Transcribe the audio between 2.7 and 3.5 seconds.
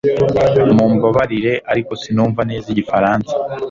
igifaransa